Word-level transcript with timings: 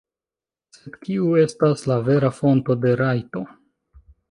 Sed 0.77 0.95
kiu 1.07 1.27
estas 1.41 1.85
la 1.93 1.99
vera 2.09 2.33
fonto 2.39 2.79
de 2.87 2.97
rajto? 3.05 3.47